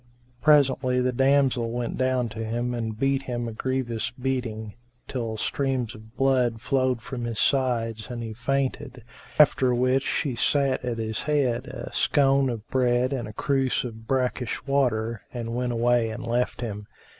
[0.41, 4.73] Presently the damsel went down to him and beat him a grievous beating,
[5.07, 9.03] till streams of blood flowed from his sides and he fainted;
[9.37, 14.07] after which she set at his head a scone of bread and a cruse of
[14.07, 16.87] brackish water and went away and left him.